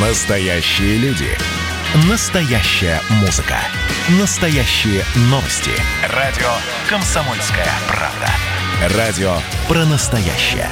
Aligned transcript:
Настоящие 0.00 0.96
люди. 0.98 1.26
Настоящая 2.08 3.00
музыка. 3.20 3.56
Настоящие 4.20 5.02
новости. 5.22 5.72
Радио 6.14 6.46
«Комсомольская 6.88 7.66
правда». 7.88 8.28
Радио 8.96 9.32
про 9.66 9.84
настоящее. 9.86 10.68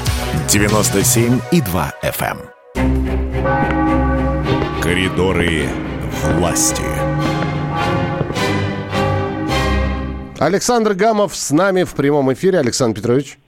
97,2 0.47 1.93
FM. 2.05 2.39
эм. 2.77 4.81
Коридоры 4.81 5.71
власти. 6.23 6.85
Александр 10.39 10.95
Гамов 10.95 11.35
с 11.35 11.51
нами 11.51 11.83
в 11.83 11.95
прямом 11.95 12.33
эфире. 12.33 12.61
Александр 12.61 13.01
Петрович. 13.01 13.39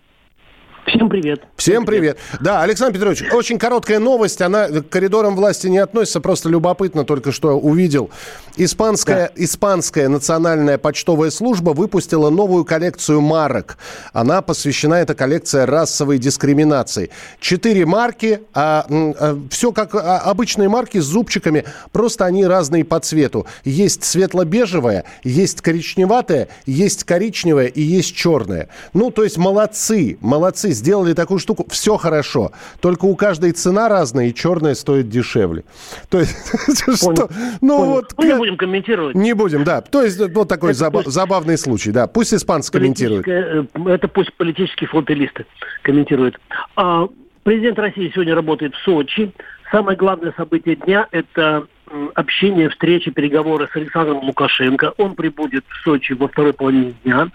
Всем 0.89 1.11
привет. 1.11 1.43
Всем 1.57 1.85
привет. 1.85 2.19
Да, 2.41 2.63
Александр 2.63 2.95
Петрович, 2.95 3.23
очень 3.31 3.59
короткая 3.59 3.99
новость. 3.99 4.41
Она 4.41 4.69
к 4.69 4.89
коридорам 4.89 5.37
власти 5.37 5.67
не 5.67 5.79
относится, 5.79 6.21
просто 6.21 6.49
любопытно 6.49 7.05
только 7.05 7.31
что 7.31 7.59
увидел. 7.59 8.11
Испанская, 8.57 9.29
да. 9.29 9.45
Испанская 9.45 10.09
национальная 10.09 10.79
почтовая 10.79 11.31
служба 11.31 11.71
выпустила 11.71 12.31
новую 12.31 12.65
коллекцию 12.65 13.21
марок. 13.21 13.77
Она 14.15 14.41
посвящена, 14.41 14.95
эта 14.95 15.15
коллекция, 15.15 15.67
расовой 15.67 16.19
дискриминации. 16.19 17.11
Четыре 17.39 17.85
марки, 17.85 18.41
а, 18.55 18.87
а, 18.89 19.39
все 19.51 19.73
как 19.73 19.95
а, 19.95 20.19
обычные 20.21 20.71
марки 20.71 20.99
с 20.99 21.05
зубчиками, 21.05 21.65
просто 21.93 22.25
они 22.25 22.47
разные 22.47 22.85
по 22.85 22.99
цвету. 22.99 23.47
Есть 23.65 24.05
светло-бежевая, 24.05 25.05
есть 25.23 25.61
коричневатая, 25.61 26.49
есть 26.65 27.05
коричневая 27.05 27.67
и 27.67 27.83
есть 27.83 28.15
черная. 28.15 28.69
Ну, 28.95 29.11
то 29.11 29.25
есть 29.25 29.37
молодцы, 29.37 30.17
молодцы 30.21 30.73
сделали 30.79 31.13
такую 31.13 31.39
штуку, 31.39 31.67
все 31.69 31.97
хорошо. 31.97 32.53
Только 32.81 33.05
у 33.05 33.17
каждой 33.17 33.53
цена 33.53 33.89
разная, 33.89 34.29
и 34.29 34.35
черная 34.35 34.75
стоит 34.75 35.09
дешевле. 35.09 35.65
То 36.09 36.21
есть, 36.21 36.37
что? 36.97 37.29
Ну 37.61 37.85
вот... 37.85 38.15
Мы 38.17 38.27
не 38.27 38.35
будем 38.37 38.57
комментировать. 38.57 39.15
Не 39.15 39.35
будем, 39.35 39.65
да. 39.65 39.81
То 39.81 40.03
есть, 40.03 40.19
вот 40.19 40.49
такой 40.49 40.73
забавный 40.73 41.59
случай, 41.59 41.91
да. 41.91 42.07
Пусть 42.07 42.33
испанцы 42.33 42.73
комментируют. 42.73 43.27
э, 43.29 43.65
Это 43.87 44.09
пусть 44.09 44.33
политические 44.35 44.89
фотолисты 44.89 45.45
комментируют. 45.83 46.39
А, 46.77 47.09
президент 47.43 47.79
России 47.79 48.11
сегодня 48.15 48.35
работает 48.35 48.75
в 48.75 48.83
Сочи. 48.85 49.33
Самое 49.71 49.97
главное 49.99 50.33
событие 50.37 50.77
дня– 50.77 51.07
это 51.11 51.67
общение, 52.15 52.69
встреча, 52.71 53.11
переговоры 53.11 53.69
с 53.73 53.77
Александром 53.77 54.19
Лукашенко. 54.25 54.95
Он 54.99 55.15
прибудет 55.15 55.65
в 55.69 55.85
Сочи 55.85 56.13
во 56.13 56.29
второй 56.29 56.53
половине 56.53 56.95
дня. 57.05 57.29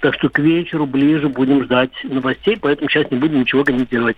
Так 0.00 0.14
что 0.14 0.30
к 0.30 0.38
вечеру 0.38 0.86
ближе 0.86 1.28
будем 1.28 1.64
ждать 1.64 1.92
новостей, 2.04 2.58
поэтому 2.60 2.88
сейчас 2.88 3.10
не 3.10 3.18
будем 3.18 3.40
ничего 3.40 3.64
комментировать. 3.64 4.16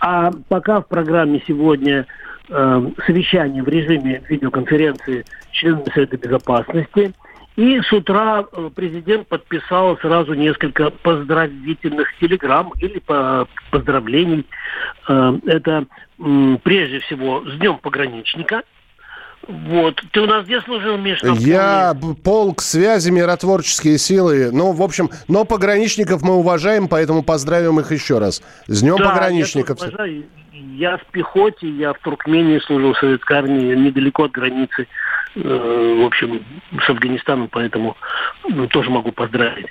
А 0.00 0.30
пока 0.48 0.80
в 0.80 0.88
программе 0.88 1.42
сегодня 1.46 2.06
э, 2.48 2.90
совещание 3.06 3.62
в 3.62 3.68
режиме 3.68 4.22
видеоконференции 4.28 5.24
с 5.52 5.54
членами 5.54 5.84
Совета 5.94 6.16
Безопасности. 6.16 7.12
И 7.56 7.80
с 7.80 7.92
утра 7.92 8.44
президент 8.74 9.28
подписал 9.28 9.98
сразу 9.98 10.34
несколько 10.34 10.90
поздравительных 10.90 12.16
телеграмм 12.18 12.72
или 12.80 12.98
по 12.98 13.46
поздравлений. 13.70 14.46
Э, 15.08 15.38
это 15.46 15.86
прежде 16.64 16.98
всего 17.00 17.44
с 17.46 17.56
Днем 17.56 17.78
пограничника– 17.78 18.62
вот. 19.50 20.00
Ты 20.12 20.20
у 20.20 20.26
нас 20.26 20.44
где 20.44 20.60
служил, 20.60 20.96
Миш? 20.96 21.20
Я 21.22 21.94
полк 22.22 22.62
связи, 22.62 23.10
миротворческие 23.10 23.98
силы. 23.98 24.50
Ну, 24.52 24.72
в 24.72 24.82
общем, 24.82 25.10
но 25.28 25.44
пограничников 25.44 26.22
мы 26.22 26.34
уважаем, 26.34 26.88
поэтому 26.88 27.22
поздравим 27.22 27.80
их 27.80 27.90
еще 27.90 28.18
раз. 28.18 28.42
С 28.66 28.80
Днем 28.80 28.96
да, 28.96 29.10
пограничников. 29.10 29.78
Я, 29.82 30.06
я 30.52 30.96
в 30.98 31.04
пехоте, 31.06 31.68
я 31.68 31.92
в 31.92 31.98
Туркмении 31.98 32.58
служил 32.60 32.94
в 32.94 32.98
советской 32.98 33.38
армии, 33.38 33.74
недалеко 33.74 34.24
от 34.24 34.32
границы, 34.32 34.86
э, 35.34 35.96
в 36.00 36.06
общем, 36.06 36.44
с 36.84 36.88
Афганистаном, 36.88 37.48
поэтому 37.48 37.96
ну, 38.48 38.66
тоже 38.68 38.90
могу 38.90 39.12
поздравить. 39.12 39.66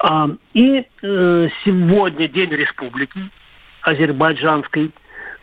А, 0.00 0.28
и 0.54 0.84
э, 1.02 1.48
сегодня 1.64 2.28
День 2.28 2.50
Республики 2.50 3.20
Азербайджанской. 3.82 4.90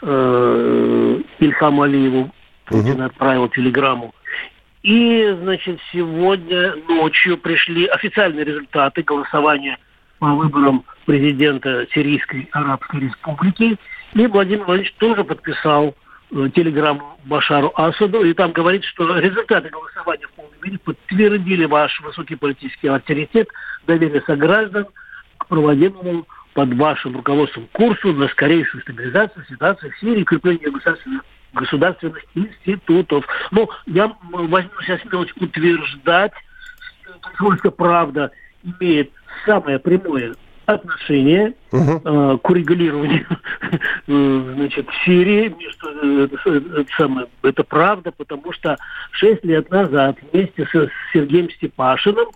Э, 0.04 1.20
Ильхаму 1.40 1.82
Алиеву 1.82 2.32
Путин 2.68 3.02
отправил 3.02 3.48
телеграмму. 3.50 4.14
И, 4.84 5.36
значит, 5.42 5.80
сегодня 5.92 6.76
ночью 6.88 7.38
пришли 7.38 7.88
официальные 7.88 8.46
результаты 8.46 9.04
голосования 9.04 9.78
по 10.20 10.28
выборам 10.28 10.84
президента 11.06 11.88
Сирийской 11.94 12.48
Арабской 12.52 13.02
Республики. 13.02 13.78
И 14.14 14.28
Владимир 14.28 14.66
Владимирович 14.66 14.94
тоже 14.98 15.24
подписал 15.24 15.96
э, 16.32 16.50
телеграмму 16.56 17.20
Башару 17.26 17.72
Асаду, 17.76 18.24
и 18.24 18.34
там 18.34 18.52
говорит, 18.52 18.84
что 18.86 19.18
результаты 19.18 19.70
голосования 19.70 20.28
в 20.28 20.32
полной 20.32 20.58
мере 20.64 20.80
подтвердили 20.80 21.66
ваш 21.66 22.00
высокий 22.02 22.36
политический 22.36 22.88
авторитет, 22.88 23.50
доверие 23.86 24.22
сограждан 24.26 24.88
к 25.38 25.48
проводимому 25.48 26.26
под 26.58 26.74
вашим 26.74 27.16
руководством 27.16 27.68
курсу 27.72 28.14
на 28.14 28.28
скорейшую 28.30 28.82
стабилизацию 28.82 29.46
ситуации 29.48 29.92
в 29.92 30.00
Сирии, 30.00 30.24
укрепление 30.24 30.72
государственных 30.72 31.22
государственных 31.54 32.24
институтов. 32.34 33.28
Ну, 33.52 33.70
я 33.86 34.12
возьму 34.32 34.72
сейчас 34.82 35.00
смелость 35.02 35.40
утверждать, 35.40 36.32
что 37.04 37.14
«Комсомольская 37.22 37.72
правда» 37.72 38.32
имеет 38.64 39.12
самое 39.46 39.78
прямое 39.78 40.34
отношение 40.66 41.54
uh-huh. 41.72 42.02
э, 42.04 42.38
к 42.40 42.50
урегулированию 42.50 43.28
э, 44.08 44.54
значит, 44.56 44.90
в 44.90 45.06
Сирии. 45.06 45.56
Это, 46.24 46.40
это, 46.82 46.92
самое, 46.98 47.28
это 47.44 47.64
правда, 47.64 48.12
потому 48.12 48.52
что 48.52 48.78
шесть 49.12 49.46
лет 49.46 49.70
назад 49.70 50.18
вместе 50.32 50.66
с 50.66 50.90
Сергеем 51.14 51.52
Степашиным 51.52 52.30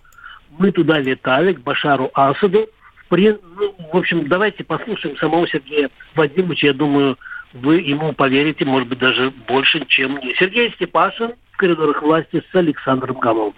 мы 0.59 0.71
туда 0.71 0.99
летали, 0.99 1.53
к 1.53 1.61
Башару 1.61 2.11
Асаду. 2.13 2.69
При, 3.11 3.27
ну, 3.27 3.75
в 3.91 3.97
общем, 3.97 4.25
давайте 4.29 4.63
послушаем 4.63 5.17
самого 5.17 5.45
Сергея 5.45 5.89
Вадимовича. 6.15 6.67
Я 6.67 6.73
думаю, 6.73 7.17
вы 7.53 7.81
ему 7.81 8.13
поверите, 8.13 8.63
может 8.63 8.87
быть, 8.87 8.99
даже 8.99 9.33
больше, 9.49 9.85
чем 9.87 10.13
мне. 10.13 10.33
Сергей 10.39 10.71
Степашин 10.71 11.33
в 11.51 11.57
коридорах 11.57 12.01
власти 12.01 12.41
с 12.49 12.55
Александром 12.55 13.19
Гамовым. 13.19 13.53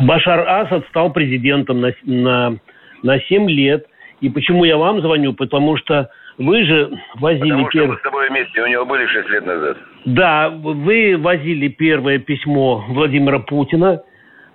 Башар 0.00 0.48
Асад 0.48 0.86
стал 0.88 1.12
президентом 1.12 1.82
на, 1.82 1.92
на, 2.04 2.56
на 3.02 3.20
7 3.20 3.50
лет. 3.50 3.86
И 4.22 4.30
почему 4.30 4.64
я 4.64 4.78
вам 4.78 5.02
звоню? 5.02 5.34
Потому 5.34 5.76
что 5.76 6.08
вы 6.38 6.64
же 6.64 6.90
возили... 7.16 7.50
Потому 7.50 7.70
что 7.70 7.86
мы 7.86 7.96
с 7.98 8.02
тобой 8.02 8.30
вместе, 8.30 8.62
у 8.62 8.66
него 8.66 8.86
были 8.86 9.06
6 9.06 9.28
лет 9.28 9.44
назад. 9.44 9.76
Да, 10.06 10.48
вы 10.48 11.18
возили 11.18 11.68
первое 11.68 12.18
письмо 12.18 12.82
Владимира 12.88 13.40
Путина 13.40 14.02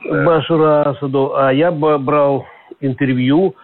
да. 0.03 0.25
Башару 0.25 0.65
Асаду, 0.65 1.35
а 1.35 1.53
я 1.53 1.71
брал 1.71 2.47
интервью. 2.81 3.55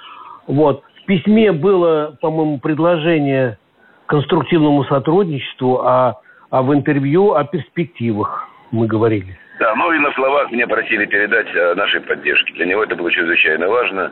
Вот. 0.47 0.83
В 1.01 1.05
письме 1.05 1.51
было, 1.51 2.17
по-моему, 2.21 2.59
предложение 2.59 3.57
конструктивному 4.05 4.83
сотрудничеству, 4.85 5.81
а, 5.81 6.19
а 6.49 6.61
в 6.61 6.73
интервью 6.73 7.33
о 7.33 7.43
перспективах 7.43 8.47
мы 8.71 8.87
говорили. 8.87 9.37
Да, 9.59 9.75
ну 9.75 9.91
и 9.93 9.99
на 9.99 10.11
словах 10.13 10.51
меня 10.51 10.67
просили 10.67 11.05
передать 11.05 11.47
о 11.55 11.75
нашей 11.75 12.01
поддержке. 12.01 12.53
Для 12.53 12.65
него 12.65 12.83
это 12.83 12.95
было 12.95 13.11
чрезвычайно 13.11 13.67
важно. 13.69 14.11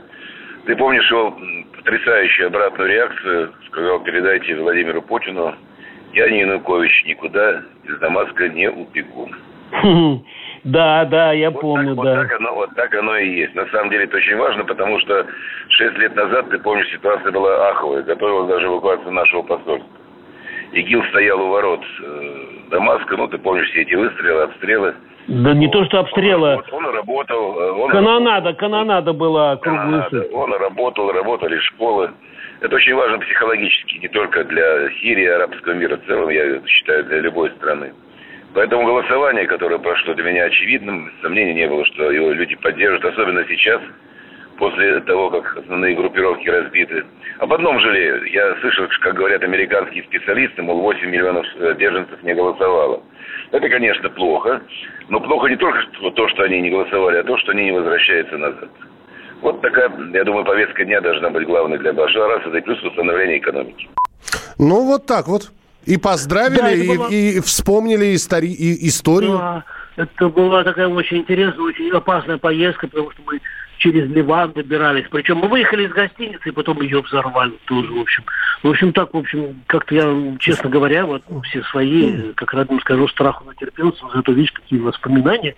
Ты 0.66 0.76
помнишь 0.76 1.10
его 1.10 1.36
потрясающую 1.76 2.48
обратную 2.48 2.90
реакцию? 2.90 3.54
Сказал, 3.68 4.00
передайте 4.02 4.56
Владимиру 4.56 5.02
Путину, 5.02 5.56
я 6.14 6.30
не 6.30 6.42
Янукович 6.42 7.04
никуда 7.06 7.64
из 7.84 7.98
Дамаска 8.00 8.50
не 8.50 8.70
убегу. 8.70 9.30
Да, 10.64 11.06
да, 11.06 11.31
я 11.31 11.52
вот 11.52 11.62
помню, 11.62 11.96
так, 11.96 12.06
да. 12.06 12.16
Вот 12.16 12.22
так, 12.22 12.40
оно, 12.40 12.56
вот 12.56 12.70
так 12.75 12.96
оно 12.96 13.18
и 13.18 13.30
есть. 13.30 13.56
На 13.56 13.66
самом 13.68 13.90
деле 13.90 14.06
это 14.06 14.18
очень 14.18 14.38
важно, 14.38 14.66
потому 14.66 15.00
что 15.00 15.25
шесть 15.70 15.97
лет 15.97 16.16
назад, 16.16 16.50
ты 16.50 16.59
помнишь, 16.59 16.90
ситуация 16.92 17.31
была 17.31 17.70
аховая. 17.70 18.03
Готовилась 18.03 18.50
даже 18.50 18.68
эвакуация 18.68 19.12
нашего 19.12 19.42
посольства. 19.44 19.90
ИГИЛ 20.72 21.03
стоял 21.09 21.42
у 21.42 21.50
ворот 21.50 21.81
э, 22.03 22.46
Дамаска, 22.69 23.18
ну, 23.18 23.28
ты 23.28 23.38
помнишь 23.40 23.69
все 23.69 23.81
эти 23.81 23.95
выстрелы, 23.95 24.44
обстрелы. 24.44 24.94
Да 25.28 25.54
не 25.54 25.69
то, 25.69 25.84
что 25.86 26.00
обстрелы. 26.00 26.62
Он, 26.72 26.86
он 26.86 26.94
работал. 26.94 27.60
Э, 27.60 27.72
он 27.72 27.92
канонада, 27.92 28.48
работал, 28.48 28.56
канонада 28.56 29.13
была 29.13 29.56
круглые 29.57 30.04
канонада. 30.10 30.36
Он 30.36 30.54
работал, 30.54 31.12
работали 31.12 31.57
школы. 31.60 32.12
Это 32.62 32.75
очень 32.75 32.94
важно 32.94 33.19
психологически, 33.19 33.98
не 33.98 34.10
только 34.10 34.44
для 34.44 34.89
Сирии, 35.01 35.25
арабского 35.25 35.74
мира 35.74 35.98
в 35.98 36.06
целом, 36.06 36.30
я 36.30 36.62
считаю, 36.66 37.06
для 37.06 37.19
любой 37.19 37.51
страны. 37.51 37.94
Поэтому 38.54 38.86
голосование, 38.86 39.46
которое 39.46 39.78
прошло 39.78 40.13
для 40.13 40.24
меня 40.24 40.46
очевидным, 40.46 41.12
сомнений 41.22 41.54
не 41.54 41.68
было, 41.68 41.86
что 41.86 42.12
его 42.12 42.31
люди 42.31 42.56
поддержат, 42.56 43.06
особенно 43.06 43.46
сейчас, 43.48 43.81
после 44.57 45.00
того, 45.01 45.30
как 45.30 45.57
основные 45.57 45.96
группировки 45.96 46.50
разбиты. 46.50 47.06
Об 47.40 47.54
одном 47.54 47.80
жалею. 47.80 48.24
Я 48.31 48.56
слышал, 48.60 48.88
как 49.01 49.16
говорят 49.16 49.44
американские 49.44 50.04
специалисты, 50.04 50.62
мол, 50.62 50.81
8 50.81 51.10
миллионов 51.10 51.46
э, 51.56 51.74
беженцев 51.75 52.22
не 52.24 52.34
голосовало. 52.34 53.01
Это, 53.51 53.69
конечно, 53.69 54.10
плохо. 54.10 54.62
Но 55.07 55.19
плохо 55.22 55.48
не 55.48 55.56
только 55.56 55.80
то, 56.16 56.28
что 56.30 56.44
они 56.44 56.60
не 56.62 56.69
голосовали, 56.69 57.18
а 57.18 57.24
то, 57.24 57.38
что 57.38 57.51
они 57.51 57.66
не 57.66 57.72
возвращаются 57.72 58.38
назад. 58.38 58.69
Вот 59.42 59.62
такая, 59.62 59.90
я 60.13 60.24
думаю, 60.25 60.44
повестка 60.44 60.84
дня 60.84 61.00
должна 61.00 61.30
быть 61.30 61.48
главной 61.48 61.78
для 61.78 61.94
Башара 61.94 62.42
и 62.46 62.62
плюс 62.62 62.84
восстановление 62.84 63.38
экономики. 63.38 63.88
Ну, 64.57 64.86
вот 64.86 65.06
так 65.06 65.28
вот. 65.28 65.51
И 65.86 65.98
поздравили, 65.98 66.60
да, 66.60 66.72
и, 66.72 66.98
было... 66.98 67.08
и 67.10 67.40
вспомнили 67.40 68.16
истори... 68.16 68.52
и 68.52 68.88
историю. 68.88 69.38
Да, 69.38 69.64
это 69.96 70.30
была 70.30 70.64
такая 70.64 70.88
очень 70.88 71.18
интересная, 71.18 71.64
очень 71.66 71.90
опасная 71.92 72.38
поездка, 72.38 72.88
потому 72.88 73.12
что 73.12 73.22
мы 73.26 73.40
через 73.80 74.10
Ливан 74.10 74.52
добирались. 74.52 75.06
Причем 75.10 75.38
мы 75.38 75.48
выехали 75.48 75.88
из 75.88 75.92
гостиницы, 75.92 76.50
и 76.50 76.52
потом 76.52 76.81
ее 76.81 77.02
взорвали 77.02 77.54
тоже, 77.66 77.92
в 77.92 78.00
общем. 78.00 78.24
В 78.62 78.70
общем, 78.70 78.94
так, 78.94 79.14
в 79.14 79.18
общем, 79.18 79.64
как-то 79.68 79.96
я, 79.96 80.38
честно 80.38 80.70
говоря, 80.70 81.06
вот 81.06 81.24
все 81.46 81.64
свои, 81.64 82.34
как 82.34 82.54
родным 82.54 82.80
скажу, 82.81 83.08
страху 83.08 83.46
натерпелся, 83.46 84.04
но 84.04 84.12
зато 84.12 84.31
видишь, 84.34 84.52
какие 84.52 84.80
воспоминания. 84.80 85.56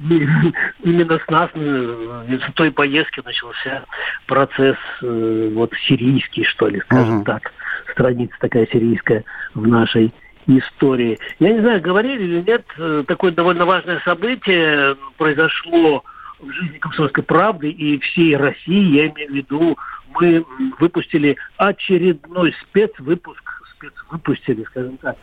И 0.00 0.26
именно 0.82 1.18
с 1.18 1.28
нас, 1.28 1.50
э, 1.54 2.38
с 2.48 2.52
той 2.54 2.70
поездки 2.70 3.20
начался 3.24 3.84
процесс 4.26 4.76
э, 5.02 5.50
вот 5.52 5.72
сирийский, 5.86 6.44
что 6.44 6.68
ли, 6.68 6.80
скажем 6.80 7.20
uh-huh. 7.20 7.24
так. 7.24 7.52
Страница 7.92 8.34
такая 8.40 8.66
сирийская 8.66 9.24
в 9.54 9.66
нашей 9.66 10.12
истории. 10.46 11.18
Я 11.38 11.52
не 11.52 11.60
знаю, 11.60 11.80
говорили 11.80 12.22
или 12.22 12.42
нет, 12.42 12.64
э, 12.78 13.04
такое 13.06 13.32
довольно 13.32 13.64
важное 13.64 14.00
событие 14.04 14.96
произошло 15.16 16.04
в 16.40 16.50
жизни 16.50 16.78
«Комсомольской 16.78 17.24
правды» 17.24 17.70
и 17.70 17.98
всей 17.98 18.36
России, 18.36 18.96
я 18.96 19.08
имею 19.08 19.30
в 19.30 19.34
виду, 19.34 19.78
мы 20.14 20.44
выпустили 20.78 21.36
очередной 21.56 22.54
спецвыпуск, 22.62 23.42
спецвыпустили, 23.76 24.64
скажем 24.64 24.96
так, 24.98 25.16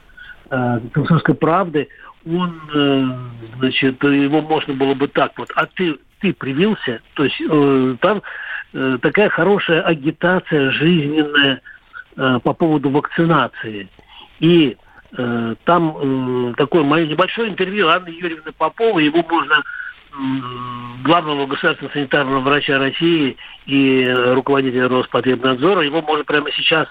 э, 0.49 0.79
«Комсомольской 0.93 1.35
правды». 1.35 1.87
Он, 2.25 2.61
э, 2.73 3.03
значит, 3.57 4.03
его 4.03 4.41
можно 4.41 4.73
было 4.73 4.93
бы 4.93 5.07
так 5.07 5.31
вот, 5.37 5.49
а 5.55 5.65
ты, 5.65 5.97
ты 6.19 6.33
привился, 6.33 7.01
то 7.15 7.23
есть 7.23 7.41
э, 7.41 7.95
там 7.99 8.21
такая 9.01 9.27
хорошая 9.27 9.81
агитация 9.81 10.71
жизненная 10.71 11.61
по 12.15 12.53
поводу 12.53 12.89
вакцинации. 12.89 13.89
И 14.39 14.77
там 15.65 16.53
такое 16.55 16.83
мое 16.83 17.05
небольшое 17.05 17.49
интервью 17.49 17.89
Анны 17.89 18.07
Юрьевны 18.07 18.53
Поповой, 18.53 19.03
его 19.03 19.25
можно 19.29 19.61
главного 21.03 21.45
государственного 21.47 21.93
санитарного 21.93 22.39
врача 22.41 22.77
России 22.77 23.37
и 23.65 24.07
руководителя 24.33 24.87
Роспотребнадзора. 24.87 25.81
Его 25.81 26.01
можно 26.01 26.23
прямо 26.23 26.51
сейчас 26.51 26.87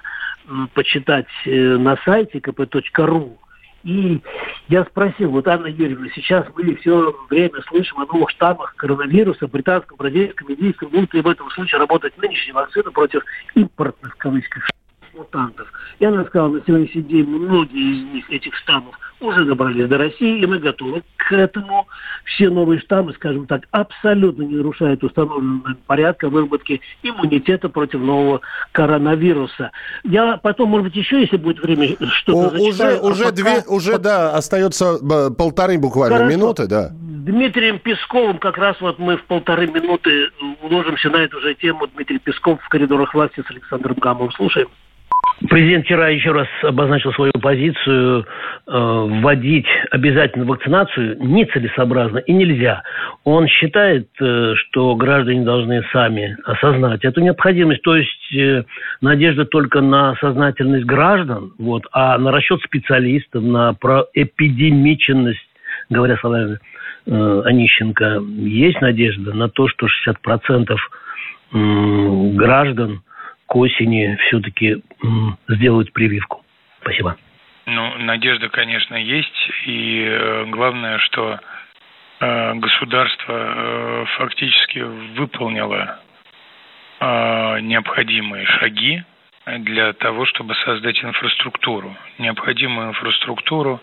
почитать 0.75 1.27
э, 1.45 1.77
на 1.77 1.97
сайте 2.05 2.39
kp.ru. 2.39 3.37
И 3.83 4.21
я 4.69 4.85
спросил, 4.85 5.31
вот 5.31 5.49
Анна 5.49 5.69
Юрьевна, 5.69 6.09
сейчас 6.15 6.47
мы 6.55 6.75
все 6.77 7.15
время 7.31 7.63
слышим 7.69 7.99
о 8.01 8.07
новых 8.07 8.31
штаммах 8.31 8.75
коронавируса, 8.77 9.49
британском, 9.49 9.97
бразильском, 9.97 10.53
индийском. 10.53 10.91
Будут 10.91 11.15
ли 11.15 11.23
в 11.23 11.29
этом 11.29 11.51
случае 11.51 11.79
работать 11.79 12.17
нынешние 12.19 12.53
вакцины 12.53 12.91
против 12.91 13.23
импортных, 13.55 14.15
в 14.15 14.19
кавычках, 14.19 14.69
мутантов. 15.21 15.73
И 15.99 16.05
она 16.05 16.25
сказала, 16.25 16.49
на 16.55 16.63
сегодняшний 16.67 17.03
день 17.03 17.27
многие 17.27 17.99
из 17.99 18.15
них, 18.15 18.31
этих 18.31 18.55
штаммов, 18.57 18.99
уже 19.21 19.45
добрались 19.45 19.87
до 19.87 19.99
России, 19.99 20.41
и 20.41 20.47
мы 20.47 20.59
готовы 20.59 21.03
к 21.17 21.33
этому. 21.33 21.87
Все 22.25 22.49
новые 22.49 22.81
штаммы, 22.81 23.13
скажем 23.13 23.47
так, 23.47 23.65
абсолютно 23.71 24.43
не 24.43 24.57
нарушают 24.57 25.05
установленного 25.05 25.77
порядка 25.87 26.31
выработки 26.31 26.81
иммунитета 27.03 27.69
против 27.69 28.01
нового 28.01 28.41
коронавируса. 28.73 29.73
Я 30.05 30.39
потом, 30.39 30.71
может 30.71 30.87
быть, 30.89 30.97
еще, 30.97 31.21
если 31.21 31.37
будет 31.37 31.63
время, 31.63 31.97
что-то 32.13 32.57
Уже, 32.57 32.73
зачитаю, 32.73 33.03
уже, 33.03 33.25
а 33.27 33.31
две, 33.33 33.63
уже, 33.67 33.99
да, 33.99 34.35
остается 34.35 34.99
полторы 35.37 35.79
буквально 35.79 36.17
Хорошо. 36.17 36.37
минуты, 36.37 36.67
да. 36.67 36.91
Дмитрием 36.93 37.79
Песковым 37.79 38.39
как 38.39 38.57
раз 38.57 38.81
вот 38.81 38.99
мы 38.99 39.19
в 39.19 39.25
полторы 39.25 39.67
минуты 39.67 40.31
уложимся 40.63 41.11
на 41.11 41.19
эту 41.19 41.41
же 41.41 41.55
тему. 41.55 41.87
Дмитрий 41.95 42.19
Песков 42.19 42.59
в 42.63 42.69
коридорах 42.71 43.13
власти 43.13 43.45
с 43.47 43.51
Александром 43.51 43.97
Гамовым. 43.97 44.33
Слушаем. 44.33 44.69
Президент 45.49 45.87
вчера 45.87 46.09
еще 46.09 46.33
раз 46.33 46.49
обозначил 46.63 47.13
свою 47.13 47.33
позицию. 47.33 48.27
Э, 48.67 48.73
вводить 48.73 49.67
обязательно 49.91 50.45
вакцинацию 50.45 51.17
нецелесообразно 51.19 52.19
и 52.19 52.33
нельзя. 52.33 52.83
Он 53.25 53.49
считает, 53.49 54.09
э, 54.21 54.55
что 54.55 54.95
граждане 54.97 55.45
должны 55.45 55.83
сами 55.93 56.37
осознать 56.45 57.05
эту 57.05 57.23
необходимость. 57.23 57.83
То 57.83 57.97
есть 57.97 58.35
э, 58.37 58.65
надежда 59.01 59.47
только 59.47 59.81
на 59.81 60.15
сознательность 60.21 60.85
граждан, 60.85 61.53
вот, 61.59 61.85
а 61.93 62.19
на 62.19 62.31
расчет 62.31 62.61
специалистов, 62.63 63.43
на 63.43 63.73
проэпидемиченность, 63.73 65.49
говоря 65.89 66.19
словами 66.19 66.59
э, 67.07 67.43
Онищенко, 67.47 68.21
есть 68.39 68.81
надежда 68.83 69.33
на 69.33 69.49
то, 69.49 69.69
что 69.69 69.87
60% 69.87 70.77
граждан– 72.37 73.01
к 73.51 73.57
осени 73.57 74.17
все-таки 74.29 74.81
сделать 75.49 75.93
прививку. 75.93 76.45
Спасибо. 76.83 77.17
Ну, 77.67 77.99
надежда, 77.99 78.49
конечно, 78.49 78.95
есть. 78.95 79.51
И 79.67 80.05
э, 80.09 80.45
главное, 80.47 80.99
что 80.99 81.41
э, 82.21 82.55
государство 82.55 83.33
э, 83.33 84.05
фактически 84.19 84.79
выполнило 84.79 85.99
необходимые 87.03 88.45
шаги 88.45 89.03
для 89.47 89.95
того, 89.95 90.27
чтобы 90.27 90.55
создать 90.67 91.03
инфраструктуру. 91.03 91.97
Необходимую 92.19 92.91
инфраструктуру, 92.91 93.81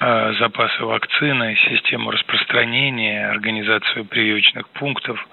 запасы 0.00 0.84
вакцины, 0.84 1.56
систему 1.70 2.10
распространения, 2.10 3.28
организацию 3.28 4.06
прививочных 4.06 4.68
пунктов 4.70 5.24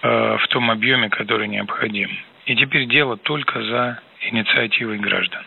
в 0.00 0.40
том 0.48 0.70
объеме, 0.70 1.10
который 1.10 1.46
необходим. 1.46 2.08
И 2.48 2.56
теперь 2.56 2.86
дело 2.86 3.18
только 3.18 3.62
за 3.62 4.00
инициативой 4.22 4.98
граждан. 4.98 5.44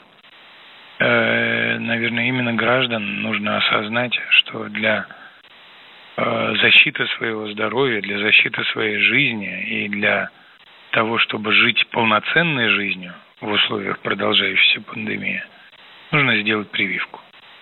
Э, 0.99 1.79
наверное, 1.79 2.27
именно 2.27 2.53
граждан 2.53 3.23
нужно 3.23 3.57
осознать, 3.57 4.13
что 4.29 4.69
для 4.69 5.07
э, 6.17 6.55
защиты 6.61 7.07
своего 7.17 7.51
здоровья, 7.53 8.01
для 8.01 8.19
защиты 8.19 8.63
своей 8.65 8.99
жизни 8.99 9.63
и 9.63 9.89
для 9.89 10.29
того, 10.91 11.17
чтобы 11.17 11.53
жить 11.53 11.87
полноценной 11.87 12.69
жизнью 12.69 13.15
в 13.39 13.49
условиях 13.49 13.97
продолжающейся 14.01 14.81
пандемии, 14.81 15.43
нужно 16.11 16.37
сделать 16.37 16.69
прививку. 16.69 17.19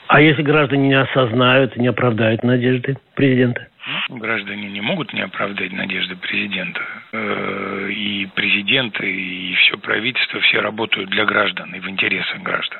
А 0.09 0.21
если 0.21 0.41
граждане 0.41 0.87
не 0.87 0.99
осознают, 0.99 1.77
не 1.77 1.85
оправдают 1.85 2.41
надежды 2.41 2.97
президента? 3.13 3.67
Граждане 4.09 4.67
не 4.67 4.81
могут 4.81 5.13
не 5.13 5.21
оправдать 5.21 5.71
надежды 5.71 6.15
президента. 6.15 6.81
Э, 7.11 7.89
и 7.91 8.25
президент, 8.33 8.99
и 9.01 9.53
все 9.53 9.77
правительство, 9.77 10.39
все 10.41 10.61
работают 10.61 11.11
для 11.11 11.25
граждан 11.25 11.75
и 11.75 11.79
в 11.79 11.87
интересах 11.87 12.41
граждан. 12.41 12.79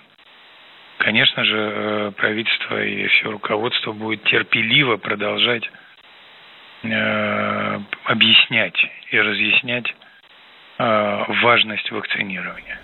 Конечно 0.98 1.46
же, 1.46 1.56
э, 1.56 2.12
правительство 2.18 2.84
и 2.84 3.06
все 3.10 3.30
руководство 3.30 3.92
будет 3.92 4.24
терпеливо 4.24 4.98
продолжать 4.98 5.70
э, 6.82 7.80
объяснять 8.06 8.78
и 9.12 9.20
разъяснять 9.20 9.86
важность 10.80 11.92
вакцинирования. 11.92 12.80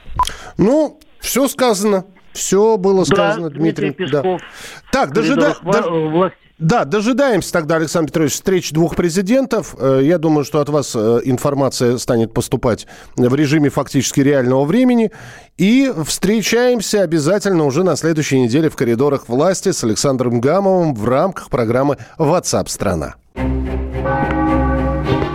Ну, 0.58 1.00
все 1.22 1.48
сказано. 1.48 2.03
Все 2.36 2.77
было 2.77 3.06
сказано, 3.06 3.50
да, 3.50 3.56
Дмитрий. 3.56 3.92
Дмитрий 3.92 4.06
Песков, 4.06 4.42
да. 4.42 4.48
Так, 4.92 5.13
дожида... 5.13 5.56
власти. 5.63 6.38
Да, 6.58 6.86
дожидаемся 6.86 7.51
тогда, 7.51 7.75
Александр 7.75 8.12
Петрович, 8.12 8.32
встречи 8.34 8.74
двух 8.74 8.96
президентов. 8.96 9.75
Э, 9.77 10.00
я 10.01 10.18
думаю, 10.18 10.46
что 10.46 10.62
от 10.62 10.70
вас 10.70 10.96
э, 10.96 11.20
информация 11.25 11.98
станет 11.98 12.34
поступать 12.34 12.88
в 13.18 13.36
режиме 13.36 13.70
фактически 13.70 14.22
реального 14.22 14.63
времени. 14.63 15.12
И 15.58 15.92
встречаемся 16.06 17.01
обязательно 17.01 17.65
уже 17.65 17.84
на 17.84 17.98
следующей 17.98 18.39
неделе 18.39 18.70
в 18.70 18.75
коридорах 18.77 19.27
власти 19.27 19.72
с 19.72 19.84
Александром 19.84 20.39
Гамовым 20.39 20.96
в 20.96 21.06
рамках 21.08 21.50
программы 21.50 21.98
WhatsApp 22.18 22.70
страна 22.70 23.15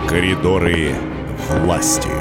Коридоры 0.07 0.95
власти. 1.63 2.20